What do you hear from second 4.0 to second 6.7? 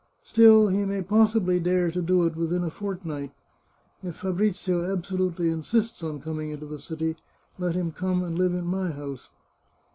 If Fabrizio absolutely insists on coming into